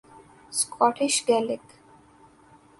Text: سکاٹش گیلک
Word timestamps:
سکاٹش 0.59 1.15
گیلک 1.27 1.65